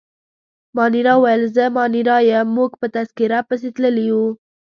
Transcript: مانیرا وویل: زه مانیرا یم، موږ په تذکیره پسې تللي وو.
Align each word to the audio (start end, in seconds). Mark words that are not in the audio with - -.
مانیرا 0.75 1.13
وویل: 1.17 1.41
زه 1.55 1.63
مانیرا 1.75 2.17
یم، 2.29 2.47
موږ 2.57 2.71
په 2.79 2.87
تذکیره 2.95 3.39
پسې 3.47 3.69
تللي 3.75 4.07
وو. 4.15 4.27